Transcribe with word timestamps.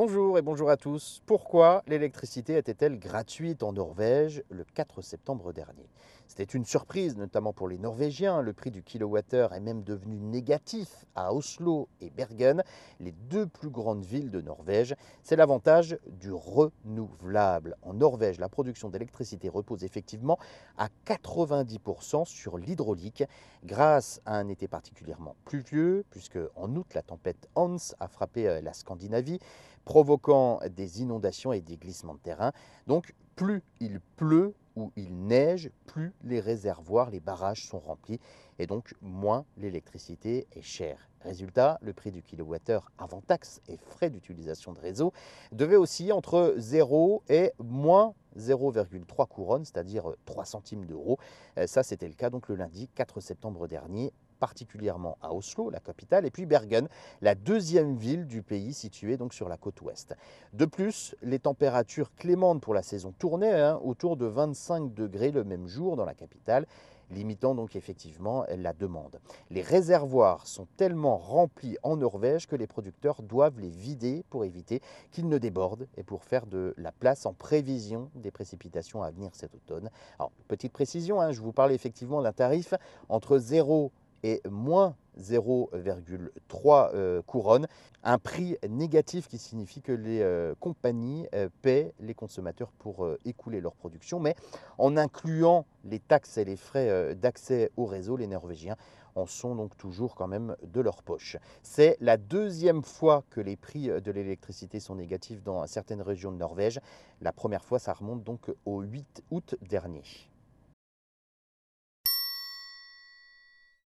Bonjour 0.00 0.38
et 0.38 0.42
bonjour 0.42 0.70
à 0.70 0.76
tous. 0.76 1.22
Pourquoi 1.26 1.82
l'électricité 1.88 2.56
était-elle 2.56 3.00
gratuite 3.00 3.64
en 3.64 3.72
Norvège 3.72 4.44
le 4.48 4.62
4 4.62 5.02
septembre 5.02 5.52
dernier? 5.52 5.90
C'était 6.28 6.44
une 6.44 6.64
surprise, 6.64 7.16
notamment 7.16 7.52
pour 7.52 7.66
les 7.66 7.78
Norvégiens. 7.78 8.40
Le 8.40 8.52
prix 8.52 8.70
du 8.70 8.84
kilowattheure 8.84 9.54
est 9.54 9.60
même 9.60 9.82
devenu 9.82 10.20
négatif 10.20 11.04
à 11.16 11.34
Oslo 11.34 11.88
et 12.00 12.10
Bergen, 12.10 12.62
les 13.00 13.10
deux 13.10 13.46
plus 13.46 13.70
grandes 13.70 14.04
villes 14.04 14.30
de 14.30 14.40
Norvège. 14.40 14.94
C'est 15.24 15.34
l'avantage 15.34 15.98
du 16.06 16.30
renouvelable. 16.30 17.76
En 17.82 17.94
Norvège, 17.94 18.38
la 18.38 18.48
production 18.48 18.90
d'électricité 18.90 19.48
repose 19.48 19.82
effectivement 19.82 20.38
à 20.76 20.90
90% 21.06 22.24
sur 22.24 22.56
l'hydraulique, 22.56 23.24
grâce 23.64 24.20
à 24.26 24.36
un 24.36 24.46
été 24.46 24.68
particulièrement 24.68 25.34
pluvieux, 25.44 26.04
puisque 26.10 26.38
en 26.54 26.72
août, 26.76 26.86
la 26.94 27.02
tempête 27.02 27.48
Hans 27.56 27.78
a 27.98 28.06
frappé 28.06 28.46
euh, 28.46 28.60
la 28.60 28.74
Scandinavie 28.74 29.40
provoquant 29.88 30.60
des 30.76 31.00
inondations 31.00 31.50
et 31.54 31.62
des 31.62 31.78
glissements 31.78 32.12
de 32.12 32.18
terrain. 32.18 32.52
Donc 32.86 33.14
plus 33.36 33.62
il 33.80 34.00
pleut 34.16 34.52
ou 34.76 34.92
il 34.96 35.16
neige, 35.16 35.70
plus 35.86 36.12
les 36.24 36.40
réservoirs, 36.40 37.08
les 37.08 37.20
barrages 37.20 37.66
sont 37.66 37.78
remplis 37.78 38.20
et 38.58 38.66
donc 38.66 38.92
moins 39.00 39.46
l'électricité 39.56 40.46
est 40.52 40.60
chère. 40.60 41.08
Résultat, 41.22 41.78
le 41.80 41.94
prix 41.94 42.10
du 42.10 42.22
kilowattheure 42.22 42.92
avant 42.98 43.22
taxe 43.22 43.62
et 43.66 43.78
frais 43.78 44.10
d'utilisation 44.10 44.74
de 44.74 44.78
réseau 44.78 45.14
devait 45.52 45.76
osciller 45.76 46.12
entre 46.12 46.54
0 46.58 47.22
et 47.30 47.52
moins 47.58 48.12
0,3 48.36 49.26
couronnes, 49.26 49.64
c'est-à-dire 49.64 50.12
3 50.26 50.44
centimes 50.44 50.84
d'euros. 50.84 51.18
Euh, 51.56 51.66
ça, 51.66 51.82
c'était 51.82 52.08
le 52.08 52.14
cas 52.14 52.28
donc 52.28 52.48
le 52.48 52.56
lundi 52.56 52.88
4 52.94 53.20
septembre 53.20 53.66
dernier 53.66 54.12
particulièrement 54.38 55.18
à 55.22 55.32
Oslo, 55.32 55.70
la 55.70 55.80
capitale, 55.80 56.26
et 56.26 56.30
puis 56.30 56.46
Bergen, 56.46 56.88
la 57.20 57.34
deuxième 57.34 57.96
ville 57.96 58.26
du 58.26 58.42
pays 58.42 58.72
située 58.72 59.16
donc 59.16 59.34
sur 59.34 59.48
la 59.48 59.56
côte 59.56 59.80
ouest. 59.82 60.14
De 60.52 60.64
plus, 60.64 61.14
les 61.22 61.38
températures 61.38 62.14
clémentes 62.14 62.60
pour 62.60 62.74
la 62.74 62.82
saison 62.82 63.12
tournaient 63.18 63.60
hein, 63.60 63.80
autour 63.82 64.16
de 64.16 64.26
25 64.26 64.94
degrés 64.94 65.30
le 65.30 65.44
même 65.44 65.66
jour 65.66 65.96
dans 65.96 66.04
la 66.04 66.14
capitale 66.14 66.66
limitant 67.10 67.54
donc 67.54 67.76
effectivement 67.76 68.44
la 68.56 68.72
demande. 68.72 69.20
Les 69.50 69.62
réservoirs 69.62 70.46
sont 70.46 70.66
tellement 70.76 71.16
remplis 71.16 71.76
en 71.82 71.96
Norvège 71.96 72.46
que 72.46 72.56
les 72.56 72.66
producteurs 72.66 73.22
doivent 73.22 73.60
les 73.60 73.70
vider 73.70 74.24
pour 74.30 74.44
éviter 74.44 74.80
qu'ils 75.10 75.28
ne 75.28 75.38
débordent 75.38 75.88
et 75.96 76.02
pour 76.02 76.24
faire 76.24 76.46
de 76.46 76.74
la 76.76 76.92
place 76.92 77.26
en 77.26 77.32
prévision 77.32 78.10
des 78.14 78.30
précipitations 78.30 79.02
à 79.02 79.10
venir 79.10 79.30
cet 79.32 79.54
automne. 79.54 79.90
Alors, 80.18 80.32
petite 80.48 80.72
précision, 80.72 81.20
hein, 81.20 81.32
je 81.32 81.40
vous 81.40 81.52
parlais 81.52 81.74
effectivement 81.74 82.22
d'un 82.22 82.32
tarif 82.32 82.74
entre 83.08 83.38
0 83.38 83.90
et 84.22 84.40
moins 84.48 84.94
0,3 85.18 86.90
euh, 86.94 87.22
couronnes. 87.22 87.66
Un 88.04 88.18
prix 88.18 88.56
négatif 88.68 89.28
qui 89.28 89.38
signifie 89.38 89.82
que 89.82 89.92
les 89.92 90.20
euh, 90.22 90.54
compagnies 90.60 91.26
euh, 91.34 91.48
paient 91.62 91.92
les 92.00 92.14
consommateurs 92.14 92.72
pour 92.78 93.08
écouler 93.24 93.60
leur 93.60 93.74
production, 93.74 94.20
mais 94.20 94.34
en 94.78 94.96
incluant 94.96 95.66
les 95.84 95.98
taxes 95.98 96.38
et 96.38 96.44
les 96.44 96.56
frais 96.56 97.14
d'accès 97.14 97.70
au 97.76 97.86
réseau, 97.86 98.16
les 98.16 98.26
Norvégiens 98.26 98.76
en 99.14 99.26
sont 99.26 99.56
donc 99.56 99.76
toujours 99.76 100.14
quand 100.14 100.28
même 100.28 100.54
de 100.62 100.80
leur 100.80 101.02
poche. 101.02 101.36
C'est 101.62 101.96
la 102.00 102.16
deuxième 102.16 102.82
fois 102.82 103.24
que 103.30 103.40
les 103.40 103.56
prix 103.56 103.88
de 103.88 104.10
l'électricité 104.12 104.78
sont 104.78 104.94
négatifs 104.94 105.42
dans 105.42 105.66
certaines 105.66 106.02
régions 106.02 106.30
de 106.30 106.36
Norvège. 106.36 106.80
La 107.20 107.32
première 107.32 107.64
fois, 107.64 107.80
ça 107.80 107.92
remonte 107.92 108.22
donc 108.22 108.52
au 108.64 108.80
8 108.80 109.24
août 109.30 109.56
dernier. 109.62 110.02